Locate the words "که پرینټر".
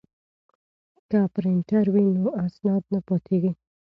1.09-1.85